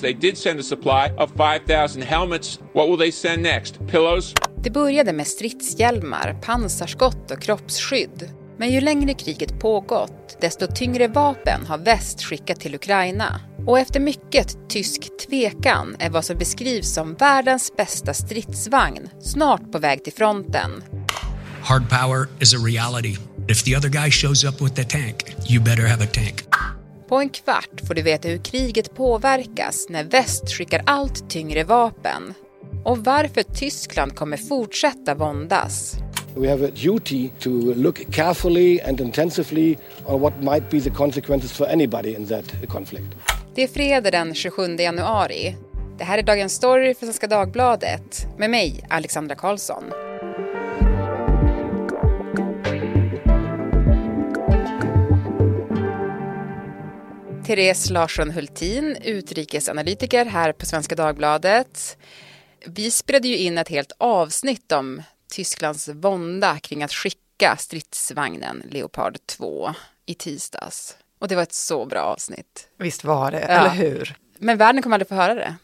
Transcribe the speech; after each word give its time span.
They 0.00 0.12
did 0.12 0.38
send 0.38 0.60
a 0.60 0.62
supply 0.62 1.12
of 1.18 1.30
5,000 1.36 2.02
helmets. 2.02 2.58
What 2.74 2.88
will 2.88 2.98
they 2.98 3.12
send 3.12 3.42
next? 3.42 3.78
Pillows? 3.90 4.34
Det 4.62 4.70
började 4.70 5.12
med 5.12 5.26
stridshjälmar, 5.26 6.38
pansarskott 6.42 7.30
och 7.30 7.42
kroppsskydd. 7.42 8.30
Men 8.58 8.70
ju 8.70 8.80
längre 8.80 9.14
kriget 9.14 9.60
pågått, 9.60 10.36
desto 10.40 10.66
tyngre 10.66 11.08
vapen 11.08 11.66
har 11.66 11.78
väst 11.78 12.22
skickat 12.22 12.60
till 12.60 12.74
Ukraina. 12.74 13.40
Och 13.66 13.78
efter 13.78 14.00
mycket 14.00 14.68
tysk 14.68 15.08
tvekan 15.28 15.96
är 15.98 16.10
vad 16.10 16.24
som 16.24 16.38
beskrivs 16.38 16.94
som 16.94 17.14
världens 17.14 17.72
bästa 17.76 18.14
stridsvagn 18.14 19.08
snart 19.20 19.72
på 19.72 19.78
väg 19.78 20.04
till 20.04 20.12
fronten. 20.12 20.70
Hard 21.62 21.88
power 21.88 22.28
is 22.40 22.54
a 22.54 22.58
reality. 22.66 23.16
If 23.48 23.62
the 23.64 23.76
other 23.76 23.88
guy 23.88 24.10
shows 24.10 24.44
up 24.44 24.60
with 24.60 24.74
the 24.74 24.84
tank, 24.84 25.36
you 25.50 25.62
better 25.62 25.86
have 25.86 26.04
a 26.04 26.08
tank. 26.12 26.49
På 27.10 27.20
en 27.20 27.28
kvart 27.28 27.80
får 27.86 27.94
du 27.94 28.02
veta 28.02 28.28
hur 28.28 28.38
kriget 28.38 28.94
påverkas 28.94 29.86
när 29.88 30.04
väst 30.04 30.50
skickar 30.50 30.82
allt 30.86 31.30
tyngre 31.30 31.64
vapen 31.64 32.34
och 32.84 32.98
varför 32.98 33.42
Tyskland 33.42 34.14
kommer 34.14 34.36
fortsätta 34.36 35.14
våndas. 35.14 35.94
We 36.36 36.50
have 36.50 36.66
a 36.66 36.70
duty 36.74 37.28
to 37.40 37.50
look 37.74 38.12
carefully 38.12 38.80
and 38.80 39.00
intensively 39.00 39.76
on 40.06 40.20
what 40.20 40.42
might 40.42 40.70
be 40.70 40.80
the 40.80 40.90
consequences 40.90 41.52
for 41.52 41.66
anybody 41.66 42.14
in 42.14 42.26
that 42.26 42.68
conflict. 42.68 43.06
Det 43.54 43.62
är 43.62 43.68
fredag 43.68 44.10
den 44.10 44.34
27 44.34 44.76
januari. 44.76 45.56
Det 45.98 46.04
här 46.04 46.18
är 46.18 46.22
Dagens 46.22 46.52
Story 46.52 46.94
för 46.94 47.06
Svenska 47.06 47.26
Dagbladet 47.26 48.26
med 48.38 48.50
mig, 48.50 48.84
Alexandra 48.88 49.34
Karlsson. 49.34 49.84
Therese 57.50 57.90
Larsson 57.90 58.30
Hultin, 58.30 58.96
utrikesanalytiker 59.02 60.24
här 60.24 60.52
på 60.52 60.66
Svenska 60.66 60.94
Dagbladet. 60.94 61.98
Vi 62.66 62.90
spelade 62.90 63.28
ju 63.28 63.36
in 63.36 63.58
ett 63.58 63.68
helt 63.68 63.92
avsnitt 63.98 64.72
om 64.72 65.02
Tysklands 65.30 65.88
vånda 65.88 66.58
kring 66.58 66.82
att 66.82 66.92
skicka 66.92 67.56
stridsvagnen 67.58 68.62
Leopard 68.70 69.18
2 69.26 69.74
i 70.06 70.14
tisdags. 70.14 70.96
Och 71.18 71.28
det 71.28 71.36
var 71.36 71.42
ett 71.42 71.52
så 71.52 71.86
bra 71.86 72.00
avsnitt. 72.00 72.68
Visst 72.78 73.04
var 73.04 73.30
det, 73.30 73.40
ja. 73.40 73.46
eller 73.46 73.70
hur? 73.70 74.16
Men 74.38 74.58
världen 74.58 74.82
kommer 74.82 74.96
aldrig 74.96 75.08
få 75.08 75.14
höra 75.14 75.34
det. 75.34 75.54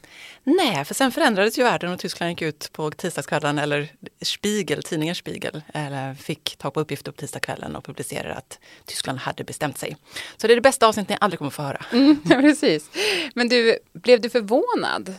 Nej, 0.49 0.85
för 0.85 0.95
sen 0.95 1.13
förändrades 1.13 1.59
ju 1.59 1.63
världen 1.63 1.93
och 1.93 1.99
Tyskland 1.99 2.31
gick 2.31 2.43
ut 2.43 2.71
på 2.73 2.91
tisdagskvällen, 2.91 3.59
eller 3.59 3.89
Spiegel, 4.23 4.83
tidningen 4.83 5.15
Spiegel, 5.15 5.63
eller 5.75 6.15
fick 6.15 6.57
ta 6.59 6.71
på 6.71 6.81
uppgifter 6.81 7.13
på 7.13 7.17
tisdagskvällen 7.17 7.77
och 7.77 7.85
publicerade 7.85 8.35
att 8.35 8.59
Tyskland 8.85 9.19
hade 9.19 9.45
bestämt 9.45 9.79
sig. 9.79 9.97
Så 10.37 10.47
det 10.47 10.53
är 10.53 10.55
det 10.55 10.61
bästa 10.61 10.89
avsnittet 10.89 11.09
ni 11.09 11.17
aldrig 11.21 11.39
kommer 11.39 11.51
få 11.51 11.63
höra. 11.63 11.85
Mm, 11.93 12.23
precis. 12.29 12.91
Men 13.35 13.49
du, 13.49 13.79
blev 13.93 14.21
du 14.21 14.31
förvånad? 14.31 15.15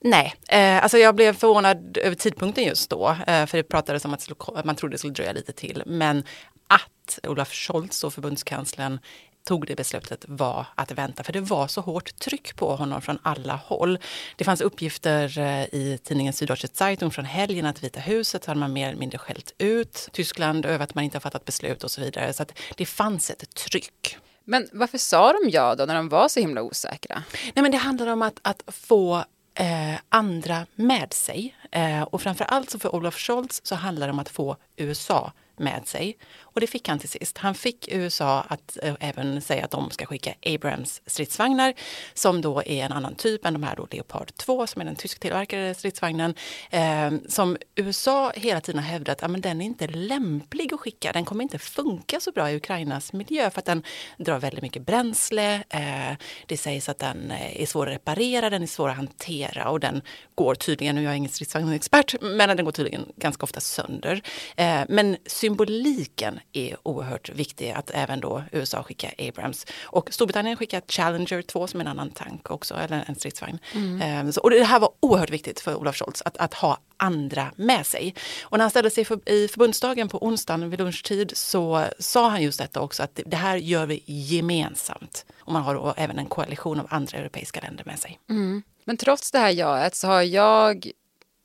Nej, 0.00 0.34
eh, 0.48 0.82
alltså 0.82 0.98
jag 0.98 1.14
blev 1.14 1.32
förvånad 1.32 1.98
över 1.98 2.16
tidpunkten 2.16 2.64
just 2.64 2.90
då. 2.90 3.16
Eh, 3.26 3.46
för 3.46 3.56
det 3.56 3.62
pratades 3.62 4.04
om 4.04 4.14
att 4.14 4.64
man 4.64 4.76
trodde 4.76 4.94
det 4.94 4.98
skulle 4.98 5.14
dröja 5.14 5.32
lite 5.32 5.52
till. 5.52 5.82
Men 5.86 6.24
att 6.66 7.18
Olaf 7.22 7.52
Scholz 7.52 8.04
och 8.04 8.14
förbundskanslern 8.14 8.98
tog 9.44 9.66
det 9.66 9.76
beslutet 9.76 10.24
var 10.28 10.66
att 10.74 10.92
vänta, 10.92 11.22
för 11.22 11.32
det 11.32 11.40
var 11.40 11.66
så 11.66 11.80
hårt 11.80 12.18
tryck 12.18 12.56
på 12.56 12.76
honom 12.76 13.02
från 13.02 13.18
alla 13.22 13.56
håll. 13.56 13.98
Det 14.36 14.44
fanns 14.44 14.60
uppgifter 14.60 15.38
eh, 15.38 15.64
i 15.64 15.98
tidningen 16.02 16.32
Süddeutsche 16.32 16.68
Zeitung 16.72 17.10
från 17.10 17.24
helgen 17.24 17.66
att 17.66 17.84
Vita 17.84 18.00
huset 18.00 18.46
hade 18.46 18.60
man 18.60 18.72
mer 18.72 18.88
eller 18.88 18.98
mindre 18.98 19.18
skällt 19.18 19.54
ut 19.58 20.08
Tyskland 20.12 20.66
över 20.66 20.84
att 20.84 20.94
man 20.94 21.04
inte 21.04 21.16
har 21.16 21.20
fattat 21.20 21.44
beslut 21.44 21.84
och 21.84 21.90
så 21.90 22.00
vidare. 22.00 22.32
Så 22.32 22.44
det 22.76 22.86
fanns 22.86 23.30
ett 23.30 23.54
tryck. 23.54 24.16
Men 24.44 24.68
varför 24.72 24.98
sa 24.98 25.32
de 25.32 25.50
ja 25.50 25.74
då 25.74 25.84
när 25.84 25.94
de 25.94 26.08
var 26.08 26.28
så 26.28 26.40
himla 26.40 26.62
osäkra? 26.62 27.22
Nej 27.54 27.62
men 27.62 27.70
det 27.70 27.76
handlar 27.76 28.06
om 28.06 28.22
att, 28.22 28.40
att 28.42 28.62
få 28.66 29.24
eh, 29.54 29.94
andra 30.08 30.66
med 30.74 31.12
sig. 31.12 31.56
Eh, 31.70 32.02
och 32.02 32.22
framför 32.22 32.44
allt 32.44 32.70
så 32.70 32.78
för 32.78 32.94
Olaf 32.94 33.18
Scholz 33.18 33.60
så 33.64 33.74
handlar 33.74 34.06
det 34.06 34.12
om 34.12 34.18
att 34.18 34.28
få 34.28 34.56
USA 34.76 35.32
med 35.56 35.88
sig. 35.88 36.16
Och 36.52 36.60
det 36.60 36.66
fick 36.66 36.88
han 36.88 36.98
till 36.98 37.08
sist. 37.08 37.38
Han 37.38 37.54
fick 37.54 37.88
USA 37.92 38.40
att 38.40 38.78
eh, 38.82 38.94
även 39.00 39.42
säga 39.42 39.64
att 39.64 39.70
de 39.70 39.90
ska 39.90 40.06
skicka 40.06 40.34
Abrams 40.46 41.02
stridsvagnar 41.06 41.74
som 42.14 42.40
då 42.40 42.62
är 42.66 42.84
en 42.84 42.92
annan 42.92 43.14
typ 43.14 43.44
än 43.46 43.52
de 43.52 43.62
här 43.62 43.76
då 43.76 43.86
Leopard 43.90 44.34
2 44.34 44.66
som 44.66 44.82
är 44.82 44.86
den 44.86 44.96
tysktillverkade 44.96 45.74
stridsvagnen. 45.74 46.34
Eh, 46.70 47.10
som 47.28 47.56
USA 47.74 48.32
hela 48.34 48.60
tiden 48.60 48.82
har 48.82 48.90
hävdat 48.90 49.22
att 49.22 49.42
den 49.42 49.60
är 49.60 49.64
inte 49.64 49.86
lämplig 49.86 50.74
att 50.74 50.80
skicka. 50.80 51.12
Den 51.12 51.24
kommer 51.24 51.42
inte 51.42 51.58
funka 51.58 52.20
så 52.20 52.32
bra 52.32 52.50
i 52.50 52.56
Ukrainas 52.56 53.12
miljö 53.12 53.50
för 53.50 53.58
att 53.58 53.64
den 53.64 53.82
drar 54.18 54.38
väldigt 54.38 54.62
mycket 54.62 54.86
bränsle. 54.86 55.54
Eh, 55.68 56.16
det 56.46 56.56
sägs 56.56 56.88
att 56.88 56.98
den 56.98 57.30
eh, 57.30 57.62
är 57.62 57.66
svår 57.66 57.86
att 57.86 57.94
reparera, 57.94 58.50
den 58.50 58.62
är 58.62 58.66
svår 58.66 58.88
att 58.88 58.96
hantera 58.96 59.70
och 59.70 59.80
den 59.80 60.02
går 60.34 60.54
tydligen, 60.54 60.94
nu 60.94 61.00
är 61.00 61.04
jag 61.04 61.16
ingen 61.16 61.30
stridsvagnsexpert, 61.30 62.14
men 62.20 62.56
den 62.56 62.64
går 62.64 62.72
tydligen 62.72 63.12
ganska 63.16 63.44
ofta 63.44 63.60
sönder. 63.60 64.22
Eh, 64.56 64.80
men 64.88 65.16
symboliken 65.26 66.39
är 66.52 66.76
oerhört 66.82 67.30
viktig 67.30 67.70
att 67.70 67.90
även 67.94 68.20
då 68.20 68.42
USA 68.52 68.82
skickar 68.82 69.14
Abrams. 69.18 69.66
Och 69.82 70.08
Storbritannien 70.12 70.56
skickar 70.56 70.82
Challenger 70.88 71.42
2 71.42 71.66
som 71.66 71.80
är 71.80 71.84
en 71.84 71.90
annan 71.90 72.10
tank 72.10 72.50
också, 72.50 72.74
eller 72.74 73.04
en 73.06 73.14
stridsvagn. 73.14 73.58
Mm. 73.74 74.26
Eh, 74.26 74.32
så, 74.32 74.40
och 74.40 74.50
det 74.50 74.64
här 74.64 74.80
var 74.80 74.90
oerhört 75.00 75.30
viktigt 75.30 75.60
för 75.60 75.74
Olaf 75.74 75.96
Scholz 75.96 76.22
att, 76.24 76.36
att 76.36 76.54
ha 76.54 76.78
andra 76.96 77.52
med 77.56 77.86
sig. 77.86 78.14
Och 78.42 78.58
när 78.58 78.64
han 78.64 78.70
ställde 78.70 78.90
sig 78.90 79.04
för, 79.04 79.28
i 79.28 79.48
förbundsdagen 79.48 80.08
på 80.08 80.24
onsdagen 80.26 80.70
vid 80.70 80.78
lunchtid 80.78 81.32
så 81.36 81.84
sa 81.98 82.28
han 82.28 82.42
just 82.42 82.58
detta 82.58 82.80
också 82.80 83.02
att 83.02 83.20
det 83.26 83.36
här 83.36 83.56
gör 83.56 83.86
vi 83.86 84.02
gemensamt. 84.06 85.24
Och 85.38 85.52
man 85.52 85.62
har 85.62 85.74
då 85.74 85.94
även 85.96 86.18
en 86.18 86.26
koalition 86.26 86.80
av 86.80 86.86
andra 86.90 87.18
europeiska 87.18 87.60
länder 87.60 87.84
med 87.84 87.98
sig. 87.98 88.20
Mm. 88.30 88.62
Men 88.84 88.96
trots 88.96 89.30
det 89.30 89.38
här 89.38 89.50
jaet 89.50 89.94
så 89.94 90.06
har 90.06 90.22
jag 90.22 90.90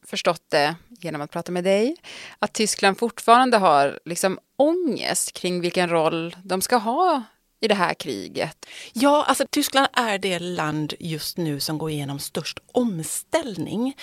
förstått 0.07 0.43
det 0.49 0.75
genom 0.89 1.21
att 1.21 1.31
prata 1.31 1.51
med 1.51 1.63
dig, 1.63 1.95
att 2.39 2.53
Tyskland 2.53 2.97
fortfarande 2.97 3.57
har 3.57 3.99
liksom 4.05 4.39
ångest 4.57 5.33
kring 5.33 5.61
vilken 5.61 5.89
roll 5.89 6.35
de 6.43 6.61
ska 6.61 6.75
ha 6.75 7.23
i 7.65 7.67
det 7.67 7.75
här 7.75 7.93
kriget? 7.93 8.65
Ja, 8.93 9.25
alltså 9.27 9.45
Tyskland 9.49 9.87
är 9.93 10.17
det 10.17 10.39
land 10.39 10.93
just 10.99 11.37
nu 11.37 11.59
som 11.59 11.77
går 11.77 11.89
igenom 11.89 12.19
störst 12.19 12.59
omställning. 12.71 13.93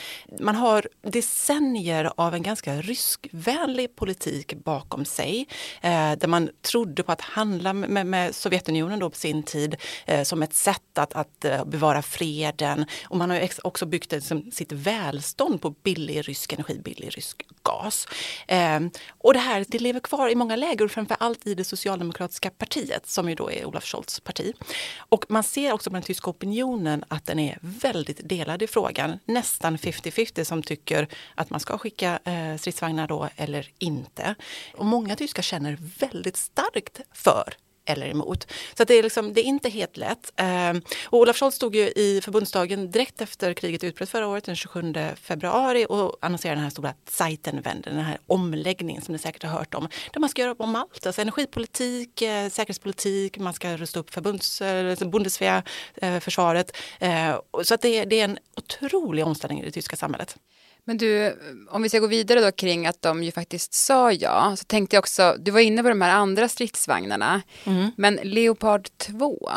Man 0.41 0.55
har 0.55 0.89
decennier 1.03 2.13
av 2.17 2.35
en 2.35 2.43
ganska 2.43 2.77
ryskvänlig 2.77 3.97
politik 3.97 4.55
bakom 4.55 5.05
sig 5.05 5.49
eh, 5.81 6.13
där 6.13 6.27
man 6.27 6.51
trodde 6.63 7.03
på 7.03 7.13
att 7.13 7.21
handla 7.21 7.73
med, 7.73 8.07
med 8.07 8.35
Sovjetunionen 8.35 8.99
då 8.99 9.11
på 9.11 9.17
sin 9.17 9.43
tid 9.43 9.77
eh, 10.07 10.23
som 10.23 10.43
ett 10.43 10.55
sätt 10.55 10.99
att, 10.99 11.13
att 11.15 11.45
eh, 11.45 11.65
bevara 11.65 12.03
freden. 12.03 12.87
Och 13.05 13.17
man 13.17 13.31
har 13.31 13.49
också 13.65 13.87
byggt 13.87 14.13
liksom, 14.13 14.51
sitt 14.53 14.73
välstånd 14.73 15.63
på 15.63 15.71
billig 15.71 16.29
rysk 16.29 16.53
energi, 16.53 16.81
billig 16.85 17.17
rysk 17.17 17.47
gas. 17.63 18.09
Eh, 18.47 18.81
och 19.09 19.33
det 19.33 19.39
här 19.39 19.65
det 19.69 19.79
lever 19.79 20.01
kvar 20.01 20.29
i 20.29 20.35
många 20.35 20.57
läger, 20.57 20.89
framför 20.89 21.17
allt 21.21 21.47
i 21.47 21.55
det 21.55 21.65
socialdemokratiska 21.65 22.51
partiet 22.51 23.07
som 23.07 23.29
ju 23.29 23.35
då 23.35 23.52
är 23.53 23.65
Olaf 23.65 23.85
Scholz 23.85 24.21
parti. 24.21 24.53
Och 24.99 25.25
man 25.29 25.43
ser 25.43 25.73
också 25.73 25.91
på 25.91 25.95
den 25.95 26.03
tyska 26.03 26.31
opinionen 26.31 27.05
att 27.09 27.27
den 27.27 27.39
är 27.39 27.59
väldigt 27.61 28.29
delad 28.29 28.63
i 28.63 28.67
frågan. 28.67 29.19
Nästan 29.25 29.77
50-50 29.79 30.45
som 30.45 30.63
tycker 30.63 31.09
att 31.35 31.51
man 31.51 31.61
ska 31.61 31.79
skicka 31.79 32.19
eh, 32.25 32.57
stridsvagnar 32.57 33.09
då 33.09 33.29
eller 33.37 33.71
inte. 33.79 34.35
Och 34.77 34.87
många 34.87 35.17
tyskar 35.17 35.43
känner 35.43 35.79
väldigt 35.99 36.37
starkt 36.37 37.01
för 37.13 37.55
eller 37.85 38.07
emot. 38.07 38.47
Så 38.75 38.85
det, 38.85 38.95
är 38.95 39.03
liksom, 39.03 39.33
det 39.33 39.41
är 39.41 39.45
inte 39.45 39.69
helt 39.69 39.97
lätt. 39.97 40.33
Eh, 40.37 40.73
och 41.05 41.19
Olaf 41.19 41.37
Scholz 41.37 41.55
stod 41.55 41.77
ju 41.77 41.89
i 41.89 42.21
förbundsdagen 42.25 42.91
direkt 42.91 43.21
efter 43.21 43.55
kriget 43.55 43.85
utbröt 43.85 44.11
förra 44.11 44.27
året, 44.27 44.45
den 44.45 44.57
27 44.57 44.95
februari 45.23 45.87
och 45.89 46.17
annonserade 46.21 46.57
den 46.57 46.65
här 46.65 46.71
stora 46.71 46.95
Zeitenwende, 47.09 47.91
den 47.91 47.99
här 47.99 48.19
omläggningen 48.27 49.03
som 49.03 49.13
ni 49.13 49.19
säkert 49.19 49.43
har 49.43 49.51
hört 49.51 49.75
om. 49.75 49.89
Där 50.13 50.21
man 50.21 50.31
ska 50.31 50.43
göra 50.43 50.55
om 50.59 50.77
allt, 50.77 51.07
alltså 51.07 51.23
energipolitik, 51.23 52.23
eh, 52.23 52.49
säkerhetspolitik, 52.49 53.39
man 53.39 53.55
ska 53.55 53.77
rusta 53.77 54.01
upp 54.01 54.11
förbunds, 54.11 54.61
eh, 54.63 55.09
Bundeswehr, 55.09 55.63
eh, 55.95 56.21
försvaret. 56.21 56.77
Eh, 57.01 57.41
så 57.65 57.75
att 57.75 57.83
det, 57.83 58.05
det 58.05 58.21
är 58.21 58.25
en 58.25 58.39
otrolig 58.57 59.27
omställning 59.27 59.61
i 59.61 59.65
det 59.65 59.71
tyska 59.71 59.97
samhället. 59.97 60.37
Men 60.85 60.97
du, 60.97 61.37
om 61.69 61.83
vi 61.83 61.89
ska 61.89 61.99
gå 61.99 62.07
vidare 62.07 62.41
då 62.41 62.53
kring 62.53 62.87
att 62.87 63.03
de 63.03 63.23
ju 63.23 63.33
faktiskt 63.33 63.75
sa 63.75 64.13
ja, 64.13 64.57
så 64.57 64.65
tänkte 64.65 64.97
jag 64.97 65.01
också, 65.01 65.37
du 65.39 65.51
var 65.51 65.61
inne 65.61 65.83
på 65.83 65.89
de 65.89 66.01
här 66.01 66.11
andra 66.11 66.49
stridsvagnarna, 66.49 67.43
mm. 67.65 67.91
men 67.97 68.15
Leopard 68.23 68.89
2, 68.97 69.51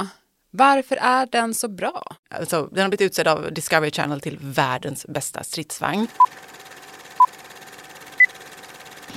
varför 0.52 0.96
är 0.96 1.26
den 1.32 1.54
så 1.54 1.68
bra? 1.68 2.16
Alltså, 2.30 2.70
den 2.72 2.82
har 2.82 2.90
blivit 2.90 3.12
utsedd 3.12 3.28
av 3.28 3.54
Discovery 3.54 3.92
Channel 3.92 4.22
till 4.22 4.38
världens 4.42 5.06
bästa 5.06 5.44
stridsvagn. 5.44 6.08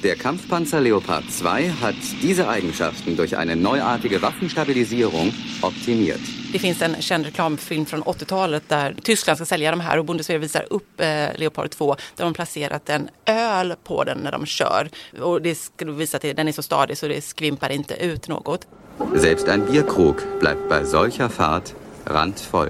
Der 0.03 0.15
Kampfpanzer 0.15 0.81
Leopard 0.81 1.25
2 1.41 1.49
hat 1.81 1.97
diese 2.23 2.49
Eigenschaften 2.49 3.17
durch 3.17 3.37
eine 3.37 3.57
neuartige 3.57 4.23
Waffenstabilisierung 4.23 5.33
optimiert. 5.63 6.38
Det 6.53 6.59
finns 6.59 6.83
en 6.83 7.03
känd 7.03 7.25
reklamfilm 7.25 7.87
från 7.87 8.03
80-talet 8.03 8.69
där 8.69 8.97
Tyskland 9.03 9.39
ska 9.39 9.47
sälja 9.47 9.71
de 9.71 9.81
här 9.81 9.99
och 9.99 10.05
Bundeswehr 10.05 10.39
visar 10.39 10.67
upp 10.71 11.01
eh, 11.01 11.29
Leopard 11.37 11.71
2 11.71 11.97
där 12.17 12.25
de 12.25 12.35
placerat 12.35 12.89
en 12.89 13.09
öl 13.27 13.75
på 13.85 14.05
den 14.05 14.19
när 14.19 14.33
de 14.33 14.47
kör. 14.47 14.89
Och 15.21 15.43
det 15.43 15.55
skulle 15.55 15.93
visa 15.93 16.17
att 16.17 16.23
den 16.23 16.49
är 16.49 16.53
så 16.53 16.63
stadig 16.63 16.99
så 16.99 17.09
det 17.09 17.25
skvimpar 17.25 17.71
inte 17.71 17.95
ut 17.95 18.29
något. 18.29 18.67
Selbst 19.21 19.49
ein 19.49 19.67
Bierkrog 19.67 20.17
bleibt 20.41 20.69
bei 20.69 20.85
solcher 20.87 21.29
Fahrt 21.29 21.75
randvoll. 22.05 22.69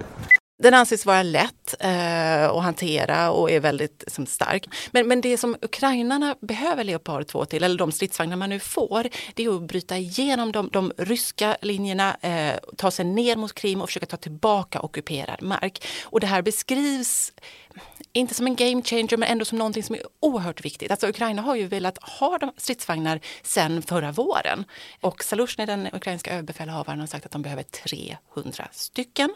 Den 0.62 0.74
anses 0.74 1.06
vara 1.06 1.22
lätt 1.22 1.74
eh, 1.80 2.50
att 2.50 2.62
hantera 2.62 3.30
och 3.30 3.50
är 3.50 3.60
väldigt 3.60 4.04
som, 4.06 4.26
stark. 4.26 4.68
Men, 4.90 5.08
men 5.08 5.20
det 5.20 5.38
som 5.38 5.56
ukrainarna 5.62 6.36
behöver 6.40 6.84
Leopard 6.84 7.26
2 7.26 7.44
till, 7.44 7.64
eller 7.64 7.78
de 7.78 7.92
stridsvagnar 7.92 8.36
man 8.36 8.50
nu 8.50 8.58
får, 8.58 9.08
det 9.34 9.44
är 9.44 9.56
att 9.56 9.62
bryta 9.62 9.96
igenom 9.96 10.52
de, 10.52 10.68
de 10.72 10.92
ryska 10.96 11.56
linjerna, 11.62 12.16
eh, 12.20 12.54
ta 12.76 12.90
sig 12.90 13.04
ner 13.04 13.36
mot 13.36 13.54
Krim 13.54 13.82
och 13.82 13.88
försöka 13.88 14.06
ta 14.06 14.16
tillbaka 14.16 14.80
ockuperad 14.80 15.42
mark. 15.42 15.86
Och 16.02 16.20
det 16.20 16.26
här 16.26 16.42
beskrivs 16.42 17.32
inte 18.12 18.34
som 18.34 18.46
en 18.46 18.56
game 18.56 18.82
changer 18.82 19.16
men 19.16 19.28
ändå 19.28 19.44
som 19.44 19.58
någonting 19.58 19.82
som 19.82 19.94
är 19.94 20.02
oerhört 20.20 20.64
viktigt. 20.64 20.90
Alltså 20.90 21.08
Ukraina 21.08 21.42
har 21.42 21.54
ju 21.54 21.66
velat 21.66 21.98
ha 21.98 22.38
de 22.38 22.52
stridsvagnar 22.56 23.20
sedan 23.42 23.82
förra 23.82 24.12
våren. 24.12 24.64
Och 25.00 25.24
Zaluzjny, 25.24 25.66
den 25.66 25.88
ukrainska 25.92 26.32
överbefälhavaren, 26.32 27.00
har 27.00 27.06
sagt 27.06 27.26
att 27.26 27.32
de 27.32 27.42
behöver 27.42 27.62
300 27.62 28.68
stycken. 28.72 29.30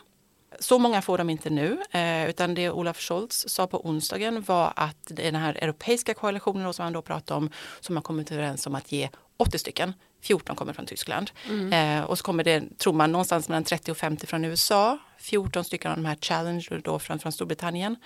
Så 0.59 0.79
många 0.79 1.03
får 1.03 1.19
de 1.19 1.31
inte 1.31 1.51
nu, 1.51 1.79
eh, 1.91 2.29
utan 2.29 2.55
det 2.55 2.71
Olaf 2.71 3.01
Scholz 3.01 3.45
sa 3.49 3.67
på 3.67 3.87
onsdagen 3.87 4.43
var 4.43 4.73
att 4.77 5.03
den 5.05 5.35
här 5.35 5.55
europeiska 5.55 6.15
koalitionen 6.15 6.75
som 6.75 6.83
han 6.83 6.93
då 6.93 7.03
pratade 7.03 7.39
om, 7.39 7.51
som 7.81 7.97
har 7.97 8.03
kommit 8.03 8.33
överens 8.33 8.67
om 8.67 8.75
att 8.75 8.93
ge 8.93 9.09
80 9.37 9.59
stycken. 9.59 9.95
14 10.23 10.57
kommer 10.57 10.73
från 10.73 10.87
Tyskland. 10.87 11.31
Mm. 11.49 11.99
Eh, 12.01 12.05
och 12.05 12.19
så 12.19 12.25
kommer 12.25 12.45
det, 12.45 12.79
tror 12.79 12.93
man, 12.93 13.13
någonstans 13.13 13.49
mellan 13.49 13.65
30 13.65 13.91
och 13.91 13.97
50 13.97 14.27
från 14.27 14.45
USA. 14.45 14.99
14 15.19 15.65
stycken 15.65 15.91
av 15.91 15.97
de 15.97 16.05
här 16.05 16.17
Challenge 16.21 16.69
då 16.85 16.99
från, 16.99 17.19
från 17.19 17.33
Storbritannien. 17.33 17.97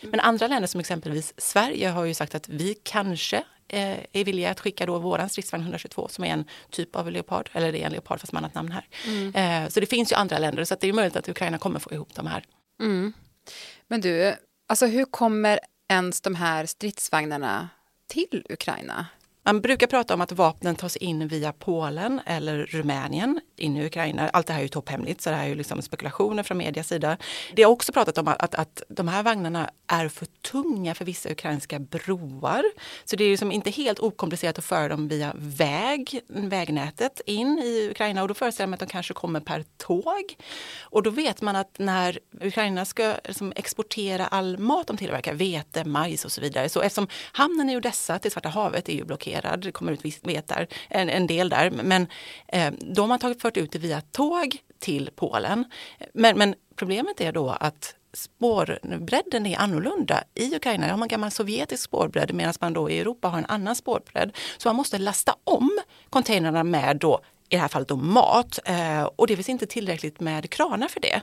Mm. 0.00 0.10
Men 0.10 0.20
andra 0.20 0.46
länder 0.46 0.66
som 0.66 0.80
exempelvis 0.80 1.34
Sverige 1.36 1.88
har 1.88 2.04
ju 2.04 2.14
sagt 2.14 2.34
att 2.34 2.48
vi 2.48 2.74
kanske 2.82 3.44
eh, 3.68 3.98
är 4.12 4.24
villiga 4.24 4.50
att 4.50 4.60
skicka 4.60 4.86
då 4.86 4.98
våran 4.98 5.28
stridsvagn 5.28 5.62
122 5.62 6.08
som 6.08 6.24
är 6.24 6.28
en 6.28 6.44
typ 6.70 6.96
av 6.96 7.10
leopard, 7.10 7.50
eller 7.52 7.72
det 7.72 7.82
är 7.82 7.86
en 7.86 7.92
leopard 7.92 8.20
fast 8.20 8.32
med 8.32 8.40
annat 8.40 8.54
namn 8.54 8.72
här. 8.72 8.86
Mm. 9.06 9.64
Eh, 9.64 9.68
så 9.68 9.80
det 9.80 9.86
finns 9.86 10.12
ju 10.12 10.16
andra 10.16 10.38
länder 10.38 10.64
så 10.64 10.76
det 10.80 10.88
är 10.88 10.92
möjligt 10.92 11.16
att 11.16 11.28
Ukraina 11.28 11.58
kommer 11.58 11.80
få 11.80 11.92
ihop 11.92 12.14
de 12.14 12.26
här. 12.26 12.44
Mm. 12.80 13.12
Men 13.88 14.00
du, 14.00 14.34
alltså 14.66 14.86
hur 14.86 15.04
kommer 15.04 15.60
ens 15.88 16.20
de 16.20 16.34
här 16.34 16.66
stridsvagnarna 16.66 17.68
till 18.06 18.46
Ukraina? 18.50 19.06
Man 19.48 19.60
brukar 19.60 19.86
prata 19.86 20.14
om 20.14 20.20
att 20.20 20.32
vapnen 20.32 20.76
tas 20.76 20.96
in 20.96 21.28
via 21.28 21.52
Polen 21.52 22.20
eller 22.26 22.66
Rumänien 22.66 23.40
in 23.56 23.76
i 23.76 23.86
Ukraina. 23.86 24.28
Allt 24.28 24.46
det 24.46 24.52
här 24.52 24.60
är 24.60 24.62
ju 24.62 24.68
topphemligt 24.68 25.20
så 25.20 25.30
det 25.30 25.36
här 25.36 25.44
är 25.44 25.48
ju 25.48 25.54
liksom 25.54 25.82
spekulationer 25.82 26.42
från 26.42 26.58
medias 26.58 26.88
sida. 26.88 27.16
Det 27.54 27.62
har 27.62 27.70
också 27.70 27.92
pratat 27.92 28.18
om 28.18 28.28
att, 28.28 28.54
att 28.54 28.82
de 28.88 29.08
här 29.08 29.22
vagnarna 29.22 29.70
är 29.86 30.08
för 30.08 30.26
tunga 30.26 30.94
för 30.94 31.04
vissa 31.04 31.30
ukrainska 31.30 31.78
broar. 31.78 32.64
Så 33.04 33.16
det 33.16 33.24
är 33.24 33.26
ju 33.26 33.30
liksom 33.30 33.52
inte 33.52 33.70
helt 33.70 33.98
okomplicerat 33.98 34.58
att 34.58 34.64
föra 34.64 34.88
dem 34.88 35.08
via 35.08 35.32
väg, 35.36 36.20
vägnätet 36.28 37.20
in 37.26 37.58
i 37.58 37.88
Ukraina 37.90 38.22
och 38.22 38.28
då 38.28 38.34
föreställer 38.34 38.66
man 38.66 38.74
att 38.74 38.80
de 38.80 38.86
kanske 38.86 39.14
kommer 39.14 39.40
per 39.40 39.64
tåg. 39.76 40.36
Och 40.80 41.02
då 41.02 41.10
vet 41.10 41.40
man 41.42 41.56
att 41.56 41.78
när 41.78 42.18
Ukraina 42.40 42.84
ska 42.84 43.14
liksom 43.24 43.52
exportera 43.56 44.26
all 44.26 44.58
mat 44.58 44.86
de 44.86 44.96
tillverkar, 44.96 45.34
vete, 45.34 45.84
majs 45.84 46.24
och 46.24 46.32
så 46.32 46.40
vidare, 46.40 46.68
så 46.68 46.80
eftersom 46.80 47.08
hamnen 47.32 47.70
i 47.70 47.76
Odessa 47.76 48.18
till 48.18 48.30
Svarta 48.30 48.48
havet 48.48 48.88
är 48.88 48.92
ju 48.92 49.04
blockerad 49.04 49.37
importerad, 49.38 49.60
det 49.60 49.72
kommer 49.72 49.92
ut 49.92 50.04
visst 50.04 50.24
där, 50.24 50.66
en, 50.88 51.08
en 51.08 51.26
del 51.26 51.48
där. 51.48 51.70
Men 51.70 52.06
eh, 52.48 52.72
de 52.80 53.10
har 53.10 53.18
tagit, 53.18 53.42
fört 53.42 53.56
ut 53.56 53.72
det 53.72 53.78
via 53.78 54.00
tåg 54.00 54.58
till 54.78 55.10
Polen. 55.16 55.64
Men, 56.14 56.38
men 56.38 56.54
problemet 56.76 57.20
är 57.20 57.32
då 57.32 57.50
att 57.50 57.94
spårbredden 58.12 59.46
är 59.46 59.58
annorlunda. 59.58 60.24
I 60.34 60.56
Ukraina 60.56 60.90
har 60.90 60.96
man 60.96 61.08
gammal 61.08 61.30
sovjetisk 61.30 61.82
spårbredd 61.82 62.34
medan 62.34 62.54
man 62.60 62.72
då 62.72 62.90
i 62.90 62.98
Europa 62.98 63.28
har 63.28 63.38
en 63.38 63.46
annan 63.46 63.76
spårbredd. 63.76 64.36
Så 64.58 64.68
man 64.68 64.76
måste 64.76 64.98
lasta 64.98 65.34
om 65.44 65.70
containrarna 66.10 66.64
med 66.64 66.96
då, 66.96 67.20
i 67.50 67.56
det 67.56 67.60
här 67.60 67.68
fallet 67.68 67.88
då 67.88 67.96
mat 67.96 68.58
eh, 68.64 69.02
och 69.02 69.26
det 69.26 69.36
finns 69.36 69.48
inte 69.48 69.66
tillräckligt 69.66 70.20
med 70.20 70.50
kranar 70.50 70.88
för 70.88 71.00
det. 71.00 71.22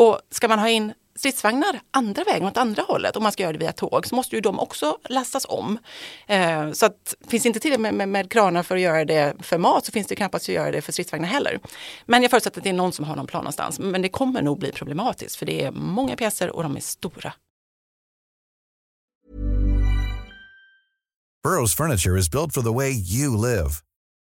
Och 0.00 0.20
ska 0.30 0.48
man 0.48 0.58
ha 0.58 0.68
in 0.68 0.92
stridsvagnar 1.16 1.80
andra 1.90 2.24
vägen, 2.24 2.48
åt 2.48 2.56
andra 2.56 2.82
hållet, 2.82 3.16
om 3.16 3.22
man 3.22 3.32
ska 3.32 3.42
göra 3.42 3.52
det 3.52 3.58
via 3.58 3.72
tåg, 3.72 4.06
så 4.06 4.14
måste 4.14 4.36
ju 4.36 4.40
de 4.40 4.60
också 4.60 4.98
lastas 5.08 5.46
om. 5.48 5.78
Eh, 6.26 6.72
så 6.72 6.86
att 6.86 7.14
finns 7.28 7.42
det 7.42 7.46
inte 7.46 7.60
till 7.60 7.80
med, 7.80 7.94
med, 7.94 8.08
med, 8.08 8.30
kranar 8.30 8.62
för 8.62 8.74
att 8.74 8.80
göra 8.80 9.04
det 9.04 9.34
för 9.42 9.58
mat 9.58 9.86
så 9.86 9.92
finns 9.92 10.06
det 10.06 10.16
knappast 10.16 10.44
att 10.44 10.54
göra 10.54 10.70
det 10.70 10.82
för 10.82 10.92
stridsvagnar 10.92 11.28
heller. 11.28 11.58
Men 12.06 12.22
jag 12.22 12.30
förutsätter 12.30 12.60
att 12.60 12.64
det 12.64 12.70
är 12.70 12.74
någon 12.74 12.92
som 12.92 13.04
har 13.04 13.16
någon 13.16 13.26
plan 13.26 13.44
någonstans. 13.44 13.78
Men 13.78 14.02
det 14.02 14.08
kommer 14.08 14.42
nog 14.42 14.58
bli 14.58 14.72
problematiskt 14.72 15.36
för 15.36 15.46
det 15.46 15.64
är 15.64 15.70
många 15.70 16.16
pjäser 16.16 16.50
och 16.50 16.62
de 16.62 16.76
är 16.76 16.80
stora. 16.80 17.32
Burrows 21.42 21.76
furniture 21.76 22.18
is 22.18 22.30
built 22.30 22.54
for 22.54 22.62
the 22.62 22.74
way 22.74 22.90
you 22.90 23.36
live. 23.36 23.70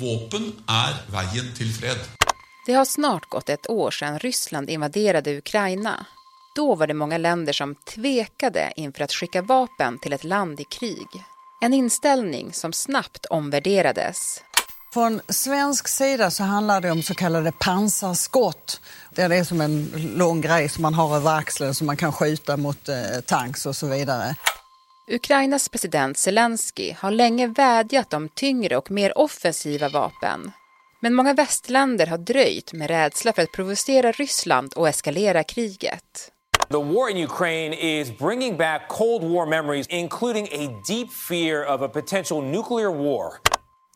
Vapen 0.00 0.52
är 0.66 1.12
vägen 1.12 1.54
till 1.56 1.72
fred. 1.72 1.98
Det 2.66 2.72
har 2.72 2.84
snart 2.84 3.28
gått 3.28 3.48
ett 3.48 3.70
år 3.70 3.90
sedan 3.90 4.18
Ryssland 4.18 4.70
invaderade 4.70 5.38
Ukraina. 5.38 6.06
Då 6.54 6.74
var 6.74 6.86
det 6.86 6.94
många 6.94 7.18
länder 7.18 7.52
som 7.52 7.74
tvekade 7.74 8.72
inför 8.76 9.04
att 9.04 9.12
skicka 9.12 9.42
vapen 9.42 9.98
till 9.98 10.12
ett 10.12 10.24
land 10.24 10.60
i 10.60 10.64
krig. 10.64 11.06
En 11.60 11.74
inställning 11.74 12.52
som 12.52 12.72
snabbt 12.72 13.26
omvärderades. 13.26 14.42
Från 14.92 15.20
svensk 15.28 15.88
sida 15.88 16.30
så 16.30 16.42
handlar 16.42 16.80
det 16.80 16.90
om 16.90 17.02
så 17.02 17.14
kallade 17.14 17.52
pansarskott. 17.52 18.80
Det 19.14 19.22
är 19.22 19.44
som 19.44 19.60
en 19.60 19.90
lång 20.16 20.40
grej 20.40 20.68
som 20.68 20.82
man 20.82 20.94
har 20.94 21.16
över 21.16 21.38
axeln 21.38 21.74
som 21.74 21.86
man 21.86 21.96
kan 21.96 22.12
skjuta 22.12 22.56
mot 22.56 22.88
eh, 22.88 23.20
tanks 23.26 23.66
och 23.66 23.76
så 23.76 23.86
vidare. 23.86 24.34
Ukrainas 25.10 25.68
president 25.68 26.18
Zelensky 26.18 26.92
har 26.98 27.10
länge 27.10 27.46
vädjat 27.46 28.14
om 28.14 28.28
tyngre 28.28 28.76
och 28.76 28.90
mer 28.90 29.18
offensiva 29.18 29.88
vapen. 29.88 30.52
Men 31.00 31.14
många 31.14 31.34
västländer 31.34 32.06
har 32.06 32.18
dröjt 32.18 32.72
med 32.72 32.90
rädsla 32.90 33.32
för 33.32 33.42
att 33.42 33.52
provocera 33.52 34.12
Ryssland 34.12 34.72
och 34.76 34.88
eskalera 34.88 35.44
kriget. 35.44 36.32
The 36.68 36.76
war 36.76 37.10
in 37.10 37.24
Ukraine 37.24 37.74
is 37.74 38.18
bringing 38.18 38.56
back 38.56 38.88
Cold 38.88 39.22
War 39.22 39.46
memories, 39.46 39.86
including 39.86 40.44
a 40.44 40.82
deep 40.88 41.12
fear 41.28 41.74
of 41.74 41.82
a 41.82 41.88
potential 41.88 42.44
nuclear 42.44 42.94
war. 42.94 43.32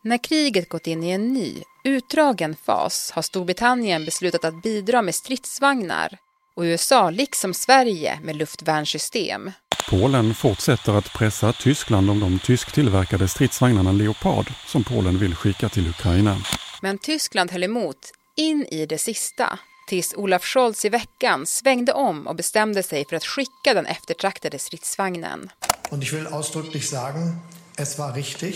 När 0.02 0.25
kriget 0.25 0.68
gått 0.68 0.87
in 0.87 1.02
i 1.02 1.10
en 1.10 1.32
ny, 1.32 1.62
utdragen 1.84 2.56
fas 2.56 3.10
har 3.10 3.22
Storbritannien 3.22 4.04
beslutat 4.04 4.44
att 4.44 4.62
bidra 4.62 5.02
med 5.02 5.14
stridsvagnar 5.14 6.18
och 6.56 6.62
USA, 6.62 7.10
liksom 7.10 7.54
Sverige, 7.54 8.18
med 8.22 8.37
luftvärnssystem. 8.37 9.50
Polen 9.90 10.34
fortsätter 10.34 10.92
att 10.92 11.12
pressa 11.12 11.52
Tyskland 11.52 12.10
om 12.10 12.20
de 12.20 12.38
tysktillverkade 12.38 13.28
stridsvagnarna 13.28 13.92
Leopard 13.92 14.52
som 14.66 14.84
Polen 14.84 15.18
vill 15.18 15.34
skicka 15.34 15.68
till 15.68 15.88
Ukraina. 15.88 16.36
Men 16.82 16.98
Tyskland 16.98 17.50
höll 17.50 17.64
emot 17.64 18.12
in 18.36 18.66
i 18.70 18.86
det 18.86 18.98
sista 18.98 19.58
tills 19.88 20.14
Olaf 20.14 20.44
Scholz 20.44 20.84
i 20.84 20.88
veckan 20.88 21.46
svängde 21.46 21.92
om 21.92 22.26
och 22.26 22.36
bestämde 22.36 22.82
sig 22.82 23.04
för 23.08 23.16
att 23.16 23.24
skicka 23.24 23.74
den 23.74 23.86
eftertraktade 23.86 24.58
stridsvagnen. 24.58 25.50
Och 25.90 25.98
jag 26.04 26.12
vill 26.12 26.26
ausdrücklich 26.26 26.84
sagen, 26.84 27.36
es 27.76 27.98
var 27.98 28.12
richtig 28.12 28.54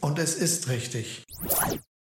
och 0.00 0.18
es 0.18 0.42
ist 0.42 0.68
richtig. 0.68 1.06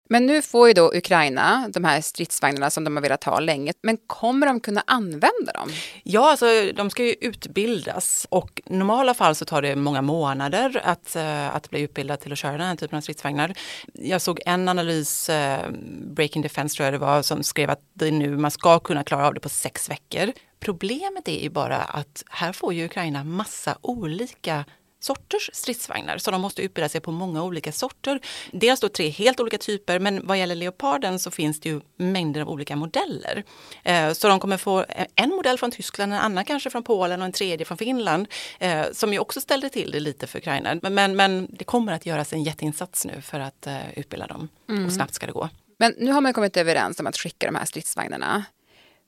Men 0.08 0.26
nu 0.26 0.42
får 0.42 0.68
ju 0.68 0.74
då 0.74 0.92
Ukraina 0.94 1.68
de 1.68 1.84
här 1.84 2.00
stridsvagnarna 2.00 2.70
som 2.70 2.84
de 2.84 2.96
har 2.96 3.02
velat 3.02 3.24
ha 3.24 3.40
länge. 3.40 3.72
Men 3.82 3.96
kommer 4.06 4.46
de 4.46 4.60
kunna 4.60 4.82
använda 4.86 5.52
dem? 5.54 5.70
Ja, 6.02 6.30
alltså, 6.30 6.46
de 6.76 6.90
ska 6.90 7.04
ju 7.04 7.14
utbildas 7.20 8.26
och 8.30 8.62
i 8.64 8.74
normala 8.74 9.14
fall 9.14 9.34
så 9.34 9.44
tar 9.44 9.62
det 9.62 9.76
många 9.76 10.02
månader 10.02 10.80
att, 10.84 11.16
eh, 11.16 11.56
att 11.56 11.70
bli 11.70 11.80
utbildad 11.80 12.20
till 12.20 12.32
att 12.32 12.38
köra 12.38 12.52
den 12.52 12.66
här 12.66 12.76
typen 12.76 12.96
av 12.96 13.00
stridsvagnar. 13.00 13.54
Jag 13.92 14.22
såg 14.22 14.40
en 14.46 14.68
analys, 14.68 15.28
eh, 15.28 15.70
Breaking 16.14 16.42
Defense 16.42 16.76
tror 16.76 16.84
jag 16.84 16.94
det 16.94 16.98
var, 16.98 17.22
som 17.22 17.42
skrev 17.42 17.70
att 17.70 17.82
det 17.92 18.10
nu 18.10 18.36
man 18.36 18.50
ska 18.50 18.78
kunna 18.78 19.04
klara 19.04 19.26
av 19.26 19.34
det 19.34 19.40
på 19.40 19.48
sex 19.48 19.90
veckor. 19.90 20.32
Problemet 20.60 21.28
är 21.28 21.42
ju 21.42 21.50
bara 21.50 21.76
att 21.76 22.24
här 22.30 22.52
får 22.52 22.74
ju 22.74 22.84
Ukraina 22.84 23.24
massa 23.24 23.78
olika 23.80 24.64
sorters 25.04 25.50
stridsvagnar, 25.52 26.18
så 26.18 26.30
de 26.30 26.40
måste 26.40 26.62
utbilda 26.62 26.88
sig 26.88 27.00
på 27.00 27.10
många 27.10 27.42
olika 27.42 27.72
sorter. 27.72 28.20
Dels 28.52 28.80
då 28.80 28.88
tre 28.88 29.08
helt 29.08 29.40
olika 29.40 29.58
typer, 29.58 29.98
men 29.98 30.26
vad 30.26 30.38
gäller 30.38 30.54
Leoparden 30.54 31.18
så 31.18 31.30
finns 31.30 31.60
det 31.60 31.68
ju 31.68 31.80
mängder 31.96 32.40
av 32.40 32.48
olika 32.48 32.76
modeller. 32.76 33.44
Eh, 33.82 34.12
så 34.12 34.28
de 34.28 34.40
kommer 34.40 34.56
få 34.56 34.84
en 35.14 35.30
modell 35.30 35.58
från 35.58 35.70
Tyskland, 35.70 36.12
en 36.12 36.18
annan 36.18 36.44
kanske 36.44 36.70
från 36.70 36.82
Polen 36.82 37.20
och 37.20 37.26
en 37.26 37.32
tredje 37.32 37.66
från 37.66 37.78
Finland, 37.78 38.28
eh, 38.58 38.84
som 38.92 39.12
ju 39.12 39.18
också 39.18 39.40
ställde 39.40 39.68
till 39.68 39.90
det 39.90 40.00
lite 40.00 40.26
för 40.26 40.38
Ukraina. 40.38 40.78
Men, 40.82 41.16
men 41.16 41.48
det 41.50 41.64
kommer 41.64 41.92
att 41.92 42.06
göras 42.06 42.32
en 42.32 42.42
jätteinsats 42.42 43.04
nu 43.04 43.20
för 43.20 43.40
att 43.40 43.66
eh, 43.66 43.98
utbilda 43.98 44.26
dem 44.26 44.48
mm. 44.68 44.86
och 44.86 44.92
snabbt 44.92 45.14
ska 45.14 45.26
det 45.26 45.32
gå. 45.32 45.48
Men 45.78 45.94
nu 45.98 46.12
har 46.12 46.20
man 46.20 46.32
kommit 46.32 46.56
överens 46.56 47.00
om 47.00 47.06
att 47.06 47.16
skicka 47.16 47.46
de 47.46 47.54
här 47.54 47.64
stridsvagnarna. 47.64 48.44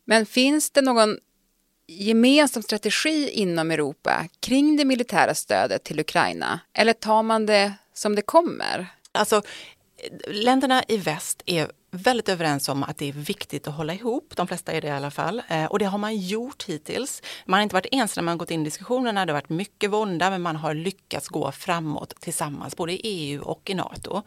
Men 0.05 0.27
finns 0.27 0.71
det 0.71 0.83
någon 0.83 1.19
gemensam 1.89 2.63
strategi 2.63 3.31
inom 3.31 3.71
Europa 3.71 4.29
kring 4.41 4.77
det 4.77 4.85
militära 4.85 5.35
stödet 5.35 5.85
till 5.85 6.01
Ukraina? 6.01 6.61
Eller 6.73 6.93
tar 6.93 7.23
man 7.23 7.47
det 7.47 7.75
som 7.95 8.15
det 8.15 8.23
kommer? 8.23 8.87
Alltså, 9.13 9.43
länderna 10.27 10.83
i 10.89 10.97
väst 10.97 11.43
är 11.47 11.71
väldigt 11.91 12.29
överens 12.29 12.69
om 12.69 12.83
att 12.83 12.99
det 12.99 13.09
är 13.09 13.13
viktigt 13.13 13.69
att 13.69 13.75
hålla 13.75 13.95
ihop. 13.95 14.33
De 14.37 14.47
flesta 14.47 14.73
är 14.73 14.81
det 14.81 14.89
i 14.89 14.91
alla 14.91 15.11
fall. 15.11 15.43
Eh, 15.49 15.65
och 15.65 15.79
det 15.79 15.85
har 15.85 15.99
man 15.99 16.17
gjort 16.17 16.65
hittills. 16.65 17.23
Man 17.47 17.59
har 17.59 17.63
inte 17.63 17.75
varit 17.75 17.87
ensam 17.93 18.25
när 18.25 18.31
man 18.31 18.39
gått 18.39 18.51
in 18.51 18.61
i 18.61 18.65
diskussionerna. 18.65 19.27
Det 19.27 19.33
har 19.33 19.41
varit 19.41 19.49
mycket 19.49 19.91
vånda 19.91 20.31
men 20.31 20.43
man 20.43 20.57
har 20.57 20.75
lyckats 20.75 21.29
gå 21.29 21.53
framåt 21.53 22.15
tillsammans 22.21 22.77
både 22.77 22.93
i 22.93 23.01
EU 23.03 23.43
och 23.43 23.71
i 23.71 23.75
Nato. 23.75 24.23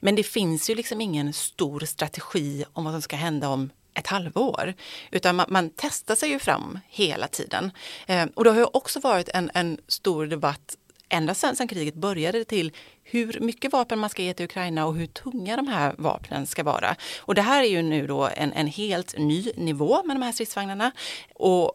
Men 0.00 0.14
det 0.14 0.22
finns 0.22 0.70
ju 0.70 0.74
liksom 0.74 1.00
ingen 1.00 1.32
stor 1.32 1.80
strategi 1.80 2.64
om 2.72 2.84
vad 2.84 2.92
som 2.92 3.02
ska 3.02 3.16
hända 3.16 3.48
om 3.48 3.70
ett 3.94 4.06
halvår. 4.06 4.74
Utan 5.10 5.36
man, 5.36 5.46
man 5.48 5.70
testar 5.76 6.14
sig 6.14 6.30
ju 6.30 6.38
fram 6.38 6.78
hela 6.88 7.28
tiden. 7.28 7.70
Eh, 8.06 8.26
och 8.34 8.44
det 8.44 8.50
har 8.50 8.58
ju 8.58 8.66
också 8.72 9.00
varit 9.00 9.28
en, 9.28 9.50
en 9.54 9.78
stor 9.88 10.26
debatt 10.26 10.76
ända 11.08 11.34
sedan, 11.34 11.56
sedan 11.56 11.68
kriget 11.68 11.94
började 11.94 12.44
till 12.44 12.72
hur 13.02 13.40
mycket 13.40 13.72
vapen 13.72 13.98
man 13.98 14.10
ska 14.10 14.22
ge 14.22 14.34
till 14.34 14.44
Ukraina 14.44 14.86
och 14.86 14.94
hur 14.94 15.06
tunga 15.06 15.56
de 15.56 15.68
här 15.68 15.94
vapnen 15.98 16.46
ska 16.46 16.62
vara. 16.62 16.96
Och 17.18 17.34
det 17.34 17.42
här 17.42 17.62
är 17.62 17.68
ju 17.68 17.82
nu 17.82 18.06
då 18.06 18.28
en, 18.36 18.52
en 18.52 18.66
helt 18.66 19.18
ny 19.18 19.52
nivå 19.56 20.02
med 20.04 20.16
de 20.16 20.22
här 20.22 20.32
stridsvagnarna. 20.32 20.92
Och 21.34 21.72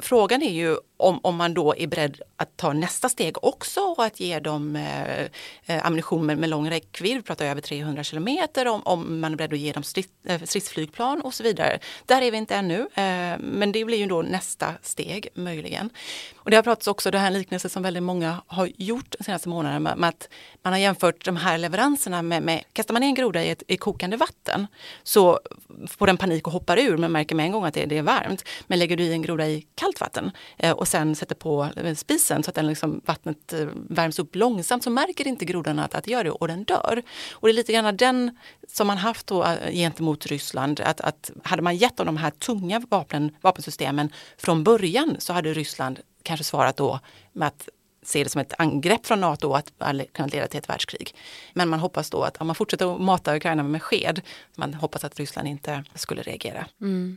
frågan 0.00 0.42
är 0.42 0.52
ju 0.52 0.76
om, 0.96 1.20
om 1.22 1.36
man 1.36 1.54
då 1.54 1.74
är 1.76 1.86
beredd 1.86 2.22
att 2.36 2.56
ta 2.56 2.72
nästa 2.72 3.08
steg 3.08 3.44
också 3.44 3.80
och 3.80 4.04
att 4.04 4.20
ge 4.20 4.40
dem 4.40 4.76
eh, 4.76 5.20
eh 5.66 5.86
ammunition 5.86 6.26
med, 6.26 6.38
med 6.38 6.48
lång 6.48 6.70
räckvidd, 6.70 7.16
vi 7.16 7.22
pratar 7.22 7.44
över 7.44 7.60
300 7.60 8.04
kilometer, 8.04 8.68
om, 8.68 8.82
om 8.84 9.20
man 9.20 9.32
är 9.32 9.36
beredd 9.36 9.52
att 9.52 9.58
ge 9.58 9.72
dem 9.72 9.82
eh, 10.26 10.42
stridsflygplan 10.42 11.20
och 11.20 11.34
så 11.34 11.42
vidare. 11.42 11.78
Där 12.06 12.22
är 12.22 12.30
vi 12.30 12.36
inte 12.36 12.54
ännu, 12.54 12.80
eh, 12.80 13.38
men 13.38 13.72
det 13.72 13.84
blir 13.84 13.98
ju 13.98 14.06
då 14.06 14.22
nästa 14.22 14.74
steg 14.82 15.28
möjligen. 15.34 15.90
Och 16.36 16.50
det 16.50 16.56
har 16.56 16.62
pratats 16.62 16.86
också, 16.86 17.10
det 17.10 17.18
här 17.18 17.26
en 17.26 17.32
liknelse 17.32 17.68
som 17.68 17.82
väldigt 17.82 18.02
många 18.02 18.42
har 18.46 18.70
gjort 18.76 19.14
de 19.18 19.24
senaste 19.24 19.48
månaderna 19.48 19.80
med, 19.80 19.98
med 19.98 20.08
att 20.08 20.28
man 20.62 20.72
har 20.72 20.80
jämfört 20.80 21.24
de 21.24 21.36
här 21.36 21.58
leveranserna 21.58 22.22
med, 22.22 22.42
med 22.42 22.62
kastar 22.72 22.92
man 22.94 23.00
ner 23.00 23.08
en 23.08 23.14
groda 23.14 23.44
i, 23.44 23.50
ett, 23.50 23.62
i 23.68 23.76
kokande 23.76 24.16
vatten 24.16 24.66
så 25.02 25.40
får 25.86 26.06
den 26.06 26.16
panik 26.16 26.46
och 26.46 26.52
hoppar 26.52 26.78
ur, 26.78 26.96
men 26.96 27.12
märker 27.12 27.34
med 27.34 27.46
en 27.46 27.52
gång 27.52 27.64
att 27.64 27.74
det, 27.74 27.86
det 27.86 27.98
är 27.98 28.02
varmt. 28.02 28.44
Men 28.66 28.78
lägger 28.78 28.96
du 28.96 29.04
i 29.04 29.12
en 29.12 29.22
groda 29.22 29.46
i 29.46 29.66
kallt 29.74 30.00
vatten 30.00 30.30
eh, 30.56 30.72
och 30.84 30.88
sen 30.88 31.14
sätter 31.14 31.34
på 31.34 31.70
spisen 31.96 32.42
så 32.42 32.50
att 32.50 32.54
den 32.54 32.66
liksom, 32.66 33.00
vattnet 33.04 33.52
eh, 33.52 33.66
värms 33.74 34.18
upp 34.18 34.36
långsamt 34.36 34.84
så 34.84 34.90
märker 34.90 35.26
inte 35.28 35.44
grodan 35.44 35.78
att, 35.78 35.94
att 35.94 36.04
det 36.04 36.10
gör 36.10 36.24
det 36.24 36.30
och 36.30 36.48
den 36.48 36.64
dör. 36.64 37.02
Och 37.32 37.48
det 37.48 37.52
är 37.52 37.54
lite 37.54 37.72
grann 37.72 37.96
den 37.96 38.38
som 38.68 38.86
man 38.86 38.98
haft 38.98 39.26
då 39.26 39.44
eh, 39.44 39.72
gentemot 39.72 40.26
Ryssland. 40.26 40.80
Att, 40.80 41.00
att 41.00 41.30
hade 41.42 41.62
man 41.62 41.76
gett 41.76 41.96
dem 41.96 42.06
de 42.06 42.16
här 42.16 42.30
tunga 42.30 42.82
vapen, 42.90 43.36
vapensystemen 43.40 44.12
från 44.38 44.64
början 44.64 45.16
så 45.18 45.32
hade 45.32 45.54
Ryssland 45.54 46.00
kanske 46.22 46.44
svarat 46.44 46.76
då 46.76 47.00
med 47.32 47.48
att 47.48 47.68
se 48.02 48.24
det 48.24 48.30
som 48.30 48.40
ett 48.40 48.54
angrepp 48.58 49.06
från 49.06 49.20
Nato 49.20 49.48
och 49.48 49.58
att 49.58 49.72
kunna 50.12 50.28
leda 50.28 50.46
till 50.46 50.58
ett 50.58 50.68
världskrig. 50.68 51.14
Men 51.52 51.68
man 51.68 51.80
hoppas 51.80 52.10
då 52.10 52.22
att 52.22 52.36
om 52.36 52.46
man 52.46 52.56
fortsätter 52.56 52.94
att 52.94 53.00
mata 53.00 53.36
Ukraina 53.36 53.62
med 53.62 53.82
sked, 53.82 54.20
man 54.56 54.74
hoppas 54.74 55.04
att 55.04 55.18
Ryssland 55.18 55.48
inte 55.48 55.84
skulle 55.94 56.22
reagera. 56.22 56.66
Mm. 56.80 57.16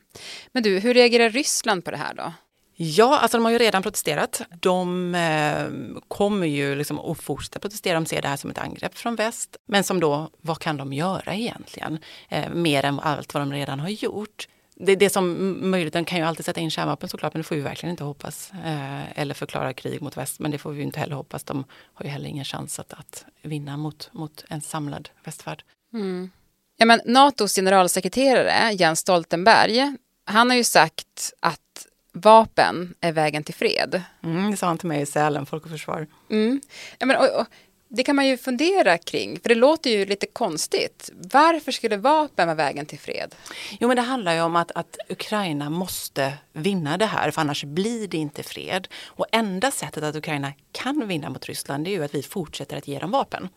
Men 0.51 0.63
du, 0.63 0.79
hur 0.79 0.93
reagerar 0.93 1.29
Ryssland 1.29 1.85
på 1.85 1.91
det 1.91 1.97
här 1.97 2.13
då? 2.13 2.33
Ja, 2.79 3.19
alltså 3.19 3.37
de 3.37 3.45
har 3.45 3.51
ju 3.51 3.57
redan 3.57 3.83
protesterat. 3.83 4.41
De 4.59 5.15
eh, 5.15 5.65
kommer 6.07 6.47
ju 6.47 6.75
liksom 6.75 6.99
att 6.99 7.21
fortsätta 7.21 7.59
protestera. 7.59 7.93
De 7.93 8.05
ser 8.05 8.21
det 8.21 8.27
här 8.27 8.37
som 8.37 8.49
ett 8.49 8.57
angrepp 8.57 8.97
från 8.97 9.15
väst. 9.15 9.57
Men 9.65 9.83
som 9.83 9.99
då, 9.99 10.29
vad 10.41 10.59
kan 10.59 10.77
de 10.77 10.93
göra 10.93 11.35
egentligen? 11.35 11.99
Eh, 12.29 12.49
mer 12.49 12.85
än 12.85 12.99
allt 12.99 13.33
vad 13.33 13.41
de 13.41 13.53
redan 13.53 13.79
har 13.79 13.89
gjort. 13.89 14.47
Det, 14.75 14.95
det 14.95 15.09
som 15.09 15.57
möjligheten 15.71 16.05
kan 16.05 16.17
ju 16.17 16.23
alltid 16.23 16.45
sätta 16.45 16.59
in 16.59 16.71
kärnvapen 16.71 17.09
såklart, 17.09 17.33
men 17.33 17.41
det 17.41 17.47
får 17.47 17.55
vi 17.55 17.61
verkligen 17.61 17.91
inte 17.91 18.03
hoppas. 18.03 18.51
Eh, 18.65 19.19
eller 19.19 19.33
förklara 19.33 19.73
krig 19.73 20.01
mot 20.01 20.17
väst, 20.17 20.39
men 20.39 20.51
det 20.51 20.57
får 20.57 20.71
vi 20.71 20.83
inte 20.83 20.99
heller 20.99 21.15
hoppas. 21.15 21.43
De 21.43 21.65
har 21.93 22.05
ju 22.05 22.11
heller 22.11 22.29
ingen 22.29 22.45
chans 22.45 22.79
att, 22.79 22.93
att 22.93 23.25
vinna 23.41 23.77
mot, 23.77 24.09
mot 24.11 24.45
en 24.49 24.61
samlad 24.61 25.09
västvärld. 25.23 25.63
Mm. 25.93 26.31
Ja, 26.77 26.85
men 26.85 27.01
Natos 27.05 27.55
generalsekreterare 27.55 28.73
Jens 28.73 28.99
Stoltenberg, 28.99 29.95
han 30.25 30.49
har 30.49 30.57
ju 30.57 30.63
sagt 30.63 31.33
att 31.39 31.87
vapen 32.21 32.93
är 33.01 33.11
vägen 33.11 33.43
till 33.43 33.55
fred. 33.55 34.01
Mm, 34.23 34.51
det 34.51 34.57
sa 34.57 34.67
han 34.67 34.77
till 34.77 34.87
mig 34.87 35.01
i 35.01 35.05
Sälen, 35.05 35.45
Folk 35.45 35.63
och 35.63 35.71
Försvar. 35.71 36.07
Mm. 36.29 36.61
Ja, 36.99 37.05
men, 37.05 37.17
och, 37.17 37.39
och, 37.39 37.47
det 37.89 38.03
kan 38.03 38.15
man 38.15 38.27
ju 38.27 38.37
fundera 38.37 38.97
kring, 38.97 39.39
för 39.39 39.49
det 39.49 39.55
låter 39.55 39.89
ju 39.89 40.05
lite 40.05 40.27
konstigt. 40.27 41.09
Varför 41.13 41.71
skulle 41.71 41.97
vapen 41.97 42.47
vara 42.47 42.55
vägen 42.55 42.85
till 42.85 42.99
fred? 42.99 43.35
Jo, 43.79 43.87
men 43.87 43.97
det 43.97 44.03
handlar 44.03 44.33
ju 44.33 44.41
om 44.41 44.55
att, 44.55 44.71
att 44.71 44.97
Ukraina 45.09 45.69
måste 45.69 46.33
vinna 46.53 46.97
det 46.97 47.05
här, 47.05 47.31
för 47.31 47.41
annars 47.41 47.63
blir 47.63 48.07
det 48.07 48.17
inte 48.17 48.43
fred. 48.43 48.87
Och 49.05 49.25
enda 49.31 49.71
sättet 49.71 50.03
att 50.03 50.15
Ukraina 50.15 50.53
kan 50.71 51.07
vinna 51.07 51.29
mot 51.29 51.45
Ryssland, 51.45 51.85
det 51.85 51.89
är 51.89 51.91
ju 51.91 52.03
att 52.03 52.15
vi 52.15 52.23
fortsätter 52.23 52.77
att 52.77 52.87
ge 52.87 52.99
dem 52.99 53.11
vapen. 53.11 53.49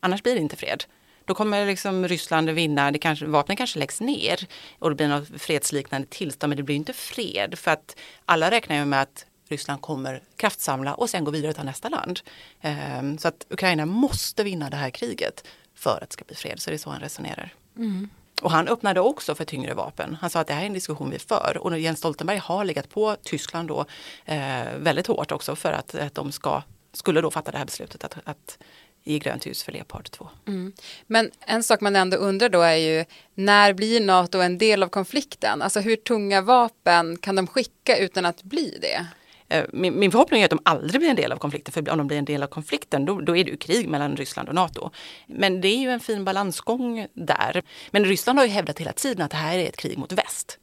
Annars 0.00 0.22
blir 0.22 0.34
det 0.34 0.40
inte 0.40 0.56
fred. 0.56 0.84
Då 1.26 1.34
kommer 1.34 1.66
liksom 1.66 2.08
Ryssland 2.08 2.50
vinna, 2.50 2.90
det 2.90 2.98
kanske, 2.98 3.26
vapnen 3.26 3.56
kanske 3.56 3.78
läggs 3.78 4.00
ner 4.00 4.46
och 4.78 4.90
det 4.90 4.96
blir 4.96 5.08
något 5.08 5.28
fredsliknande 5.42 6.08
tillstånd, 6.10 6.48
men 6.48 6.56
det 6.56 6.62
blir 6.62 6.76
inte 6.76 6.92
fred 6.92 7.58
för 7.58 7.70
att 7.70 7.96
alla 8.24 8.50
räknar 8.50 8.76
ju 8.76 8.84
med 8.84 9.02
att 9.02 9.26
Ryssland 9.48 9.80
kommer 9.80 10.22
kraftsamla 10.36 10.94
och 10.94 11.10
sen 11.10 11.24
gå 11.24 11.30
vidare 11.30 11.52
till 11.52 11.64
nästa 11.64 11.88
land. 11.88 12.20
Ehm, 12.60 13.18
så 13.18 13.28
att 13.28 13.46
Ukraina 13.50 13.86
måste 13.86 14.44
vinna 14.44 14.70
det 14.70 14.76
här 14.76 14.90
kriget 14.90 15.44
för 15.74 15.98
att 16.02 16.10
det 16.10 16.12
ska 16.12 16.24
bli 16.24 16.36
fred. 16.36 16.60
Så 16.60 16.70
det 16.70 16.76
är 16.76 16.78
så 16.78 16.90
han 16.90 17.00
resonerar. 17.00 17.54
Mm. 17.76 18.10
Och 18.42 18.50
han 18.50 18.68
öppnade 18.68 19.00
också 19.00 19.34
för 19.34 19.44
tyngre 19.44 19.74
vapen. 19.74 20.16
Han 20.20 20.30
sa 20.30 20.40
att 20.40 20.46
det 20.46 20.54
här 20.54 20.62
är 20.62 20.66
en 20.66 20.72
diskussion 20.72 21.10
vi 21.10 21.18
för. 21.18 21.58
Och 21.60 21.78
Jens 21.78 21.98
Stoltenberg 21.98 22.38
har 22.38 22.64
legat 22.64 22.88
på 22.88 23.16
Tyskland 23.22 23.68
då 23.68 23.84
eh, 24.24 24.64
väldigt 24.78 25.06
hårt 25.06 25.32
också 25.32 25.56
för 25.56 25.72
att, 25.72 25.94
att 25.94 26.14
de 26.14 26.32
ska, 26.32 26.62
skulle 26.92 27.20
då 27.20 27.30
fatta 27.30 27.50
det 27.50 27.58
här 27.58 27.64
beslutet 27.64 28.04
att, 28.04 28.16
att 28.24 28.58
ge 29.06 29.18
grönt 29.18 29.46
ljus 29.46 29.62
för 29.62 29.72
Leopard 29.72 30.10
2. 30.10 30.28
Mm. 30.46 30.72
Men 31.06 31.30
en 31.40 31.62
sak 31.62 31.80
man 31.80 31.96
ändå 31.96 32.16
undrar 32.16 32.48
då 32.48 32.60
är 32.60 32.76
ju 32.76 33.04
när 33.34 33.72
blir 33.72 34.00
NATO 34.00 34.38
en 34.38 34.58
del 34.58 34.82
av 34.82 34.88
konflikten? 34.88 35.62
Alltså 35.62 35.80
hur 35.80 35.96
tunga 35.96 36.40
vapen 36.40 37.18
kan 37.18 37.36
de 37.36 37.46
skicka 37.46 37.96
utan 37.96 38.26
att 38.26 38.42
bli 38.42 38.78
det? 38.80 39.06
Eh, 39.48 39.64
min, 39.72 39.98
min, 39.98 40.10
förhoppning 40.10 40.40
är 40.40 40.44
att 40.44 40.50
de 40.50 40.60
aldrig 40.62 41.00
blir 41.00 41.10
en 41.10 41.16
del 41.16 41.32
av 41.32 41.36
konflikten, 41.36 41.72
för 41.72 41.90
om 41.90 41.98
de 41.98 42.06
blir 42.06 42.18
en 42.18 42.24
del 42.24 42.42
av 42.42 42.46
konflikten 42.46 43.04
då, 43.04 43.20
då, 43.20 43.36
är 43.36 43.44
det 43.44 43.50
ju 43.50 43.56
krig 43.56 43.88
mellan 43.88 44.16
Ryssland 44.16 44.48
och 44.48 44.54
NATO. 44.54 44.90
Men 45.26 45.60
det 45.60 45.68
är 45.68 45.78
ju 45.78 45.90
en 45.90 46.00
fin 46.00 46.24
balansgång 46.24 47.06
där. 47.14 47.62
Men 47.90 48.04
Ryssland 48.04 48.38
har 48.38 48.46
ju 48.46 48.52
hävdat 48.52 48.78
hela 48.78 48.92
tiden 48.92 49.22
att 49.22 49.30
det 49.30 49.36
här 49.36 49.58
är 49.58 49.68
ett 49.68 49.76
krig 49.76 49.98
mot 49.98 50.12
väst. 50.12 50.58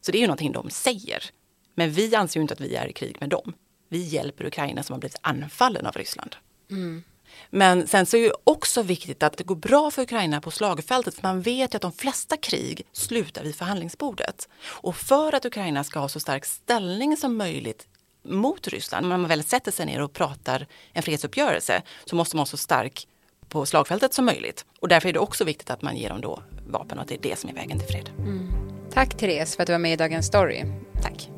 Så 0.00 0.12
det 0.12 0.18
är 0.18 0.20
ju 0.20 0.26
någonting 0.26 0.52
de 0.52 0.70
säger. 0.70 1.24
Men 1.74 1.90
vi 1.90 2.14
anser 2.14 2.40
ju 2.40 2.42
inte 2.42 2.54
att 2.54 2.60
vi 2.60 2.74
är 2.74 2.86
i 2.86 2.92
krig 2.92 3.16
med 3.20 3.28
dem. 3.28 3.52
Vi 3.88 3.98
hjälper 3.98 4.46
Ukraina 4.46 4.82
som 4.82 4.92
har 4.92 5.00
blivit 5.00 5.18
anfallen 5.20 5.86
av 5.86 5.92
Ryssland. 5.92 6.36
Mm. 6.70 7.02
Men 7.50 7.86
sen 7.86 8.06
så 8.06 8.16
är 8.16 8.22
det 8.22 8.32
också 8.44 8.82
viktigt 8.82 9.22
att 9.22 9.36
det 9.36 9.44
går 9.44 9.56
bra 9.56 9.90
för 9.90 10.02
Ukraina 10.02 10.40
på 10.40 10.50
slagfältet. 10.50 11.14
För 11.14 11.22
man 11.22 11.42
vet 11.42 11.74
ju 11.74 11.76
att 11.76 11.82
de 11.82 11.92
flesta 11.92 12.36
krig 12.36 12.86
slutar 12.92 13.42
vid 13.42 13.54
förhandlingsbordet. 13.54 14.48
Och 14.64 14.96
för 14.96 15.34
att 15.34 15.44
Ukraina 15.44 15.84
ska 15.84 15.98
ha 15.98 16.08
så 16.08 16.20
stark 16.20 16.44
ställning 16.44 17.16
som 17.16 17.36
möjligt 17.36 17.86
mot 18.24 18.68
Ryssland, 18.68 19.08
när 19.08 19.16
man 19.16 19.28
väl 19.28 19.44
sätter 19.44 19.72
sig 19.72 19.86
ner 19.86 20.02
och 20.02 20.12
pratar 20.12 20.66
en 20.92 21.02
fredsuppgörelse, 21.02 21.82
så 22.04 22.16
måste 22.16 22.36
man 22.36 22.40
vara 22.40 22.46
så 22.46 22.56
stark 22.56 23.08
på 23.48 23.66
slagfältet 23.66 24.14
som 24.14 24.24
möjligt. 24.24 24.64
Och 24.80 24.88
därför 24.88 25.08
är 25.08 25.12
det 25.12 25.18
också 25.18 25.44
viktigt 25.44 25.70
att 25.70 25.82
man 25.82 25.96
ger 25.96 26.08
dem 26.08 26.20
då 26.20 26.42
vapen 26.66 26.98
och 26.98 27.02
att 27.02 27.08
det 27.08 27.14
är 27.14 27.22
det 27.22 27.38
som 27.38 27.50
är 27.50 27.54
vägen 27.54 27.78
till 27.78 27.88
fred. 27.88 28.10
Mm. 28.18 28.48
Tack 28.92 29.16
Therese 29.16 29.56
för 29.56 29.62
att 29.62 29.66
du 29.66 29.72
var 29.72 29.78
med 29.78 29.92
i 29.92 29.96
Dagens 29.96 30.26
Story. 30.26 30.64
Tack. 31.02 31.37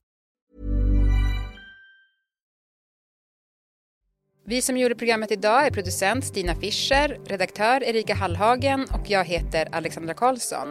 Vi 4.43 4.61
som 4.61 4.77
gjorde 4.77 4.95
programmet 4.95 5.31
idag 5.31 5.65
är 5.65 5.71
producent 5.71 6.25
Stina 6.25 6.55
Fischer, 6.55 7.19
redaktör 7.25 7.83
Erika 7.83 8.13
Hallhagen 8.13 8.87
och 8.93 9.09
jag 9.09 9.25
heter 9.25 9.67
Alexandra 9.71 10.13
Karlsson. 10.13 10.67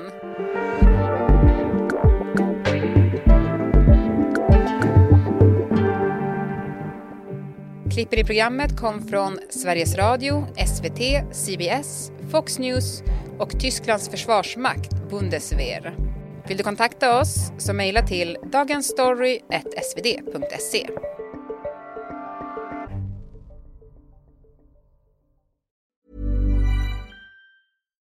Klippen 7.93 8.19
i 8.19 8.25
programmet 8.25 8.77
kom 8.77 9.09
från 9.09 9.39
Sveriges 9.50 9.97
Radio, 9.97 10.47
SVT, 10.67 11.00
CBS, 11.33 12.12
Fox 12.31 12.59
News 12.59 13.03
och 13.39 13.61
Tysklands 13.61 14.09
försvarsmakt 14.09 14.91
Bundeswehr. 15.11 15.97
Vill 16.49 16.57
du 16.57 16.62
kontakta 16.62 17.21
oss 17.21 17.53
så 17.59 17.73
mejla 17.73 18.03
till 18.03 18.37
dagensstory.svd.se. 18.53 20.87